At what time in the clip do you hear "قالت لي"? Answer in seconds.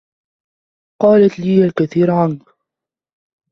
1.01-1.65